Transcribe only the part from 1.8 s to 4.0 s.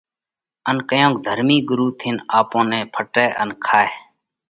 ٿينَ آپون نئہ ڦٽئه ان کائه۔